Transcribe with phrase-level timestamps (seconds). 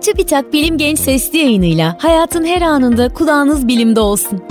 [0.00, 4.42] TÜBİTAK Bilim Genç Sesli yayınıyla hayatın her anında kulağınız bilimde olsun.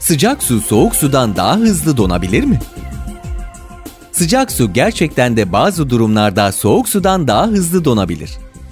[0.00, 2.58] Sıcak su soğuk sudan daha hızlı donabilir mi?
[4.12, 8.30] Sıcak su gerçekten de bazı durumlarda soğuk sudan daha hızlı donabilir.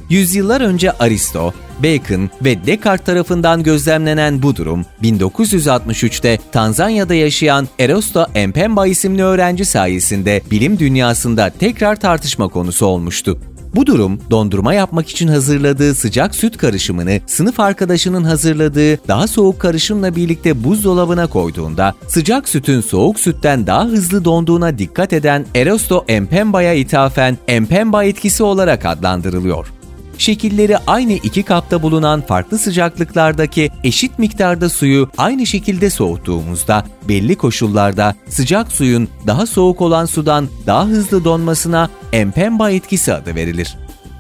[0.09, 1.53] Yüzyıllar önce Aristo,
[1.83, 10.43] Bacon ve Descartes tarafından gözlemlenen bu durum, 1963'te Tanzanya'da yaşayan Erosto Mpemba isimli öğrenci sayesinde
[10.51, 13.39] bilim dünyasında tekrar tartışma konusu olmuştu.
[13.75, 20.17] Bu durum dondurma yapmak için hazırladığı sıcak süt karışımını sınıf arkadaşının hazırladığı daha soğuk karışımla
[20.17, 27.39] birlikte buzdolabına koyduğunda sıcak sütün soğuk sütten daha hızlı donduğuna dikkat eden Erosto Mpemba'ya ithafen
[27.61, 29.80] Mpemba etkisi olarak adlandırılıyor
[30.21, 38.15] şekilleri aynı iki kapta bulunan farklı sıcaklıklardaki eşit miktarda suyu aynı şekilde soğuttuğumuzda belli koşullarda
[38.29, 43.77] sıcak suyun daha soğuk olan sudan daha hızlı donmasına empemba etkisi adı verilir.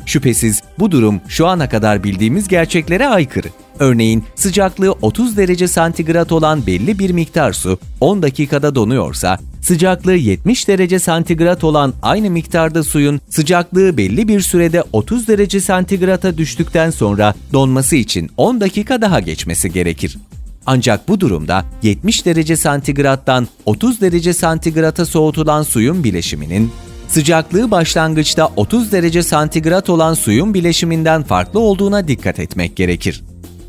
[0.06, 3.48] Şüphesiz bu durum şu ana kadar bildiğimiz gerçeklere aykırı.
[3.79, 10.69] Örneğin sıcaklığı 30 derece santigrat olan belli bir miktar su 10 dakikada donuyorsa, sıcaklığı 70
[10.69, 17.34] derece santigrat olan aynı miktarda suyun sıcaklığı belli bir sürede 30 derece santigrata düştükten sonra
[17.53, 20.19] donması için 10 dakika daha geçmesi gerekir.
[20.67, 26.73] Ancak bu durumda 70 derece santigrattan 30 derece santigrata soğutulan suyun bileşiminin
[27.11, 33.22] sıcaklığı başlangıçta 30 derece santigrat olan suyun bileşiminden farklı olduğuna dikkat etmek gerekir.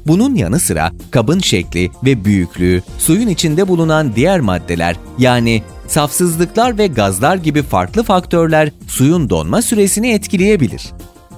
[0.07, 6.87] Bunun yanı sıra kabın şekli ve büyüklüğü, suyun içinde bulunan diğer maddeler yani safsızlıklar ve
[6.87, 10.91] gazlar gibi farklı faktörler suyun donma süresini etkileyebilir.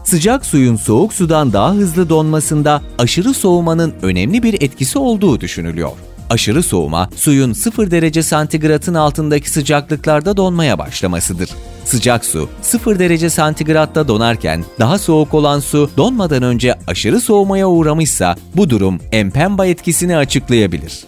[0.04, 5.92] Sıcak suyun soğuk sudan daha hızlı donmasında aşırı soğumanın önemli bir etkisi olduğu düşünülüyor.
[6.30, 11.50] Aşırı soğuma, suyun 0 derece santigratın altındaki sıcaklıklarda donmaya başlamasıdır.
[11.86, 18.36] Sıcak su 0 derece santigratta donarken daha soğuk olan su donmadan önce aşırı soğumaya uğramışsa
[18.56, 21.06] bu durum empemba etkisini açıklayabilir.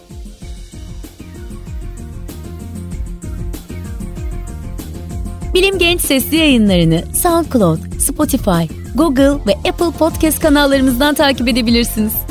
[5.54, 12.25] Bilim Genç Sesli yayınlarını SoundCloud, Spotify, Google ve Apple Podcast kanallarımızdan takip edebilirsiniz.